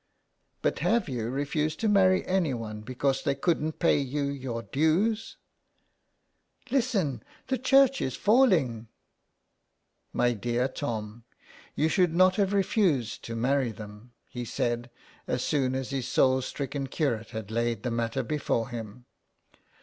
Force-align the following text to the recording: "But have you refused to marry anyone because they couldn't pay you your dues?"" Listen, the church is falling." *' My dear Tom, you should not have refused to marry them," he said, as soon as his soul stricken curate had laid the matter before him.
"But 0.63 0.79
have 0.79 1.07
you 1.07 1.29
refused 1.29 1.79
to 1.81 1.87
marry 1.87 2.25
anyone 2.25 2.81
because 2.81 3.21
they 3.21 3.35
couldn't 3.35 3.77
pay 3.77 3.99
you 3.99 4.23
your 4.23 4.63
dues?"" 4.63 5.37
Listen, 6.71 7.21
the 7.49 7.59
church 7.59 8.01
is 8.01 8.15
falling." 8.15 8.87
*' 9.47 10.11
My 10.21 10.33
dear 10.33 10.67
Tom, 10.67 11.23
you 11.75 11.87
should 11.87 12.15
not 12.15 12.37
have 12.37 12.51
refused 12.51 13.23
to 13.25 13.35
marry 13.35 13.71
them," 13.71 14.13
he 14.27 14.43
said, 14.43 14.89
as 15.27 15.43
soon 15.45 15.75
as 15.75 15.91
his 15.91 16.07
soul 16.07 16.41
stricken 16.41 16.87
curate 16.87 17.29
had 17.29 17.51
laid 17.51 17.83
the 17.83 17.91
matter 17.91 18.23
before 18.23 18.69
him. 18.69 19.05